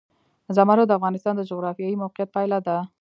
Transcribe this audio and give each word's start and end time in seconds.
زمرد 0.55 0.87
د 0.89 0.91
افغانستان 0.99 1.33
د 1.37 1.41
جغرافیایي 1.49 1.99
موقیعت 2.03 2.29
پایله 2.35 2.59
ده. 2.67 2.77